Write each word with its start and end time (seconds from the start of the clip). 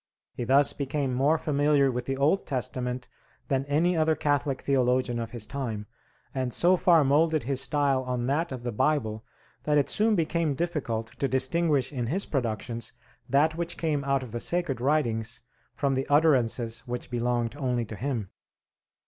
He 0.33 0.45
thus 0.45 0.73
became 0.73 1.13
more 1.13 1.37
familiar 1.37 1.91
with 1.91 2.05
the 2.05 2.17
Old 2.17 2.47
Testament 2.47 3.07
than 3.49 3.65
any 3.65 3.95
other 3.95 4.15
Catholic 4.15 4.63
theologian 4.63 5.19
of 5.19 5.29
his 5.29 5.45
time, 5.45 5.85
and 6.33 6.51
so 6.51 6.75
far 6.75 7.03
molded 7.03 7.43
his 7.43 7.61
style 7.61 8.01
on 8.05 8.25
that 8.25 8.51
of 8.51 8.63
the 8.63 8.71
Bible 8.71 9.23
that 9.61 9.77
it 9.77 9.89
soon 9.89 10.15
became 10.15 10.55
difficult 10.55 11.11
to 11.19 11.27
distinguish 11.27 11.93
in 11.93 12.07
his 12.07 12.25
productions 12.25 12.93
that 13.29 13.55
which 13.55 13.77
came 13.77 14.03
out 14.03 14.23
of 14.23 14.31
the 14.31 14.39
sacred 14.39 14.81
writings 14.81 15.41
from 15.75 15.93
the 15.93 16.07
utterances 16.09 16.79
which 16.87 17.11
belonged 17.11 17.55
only 17.55 17.85
to 17.85 17.95
him. 17.95 18.31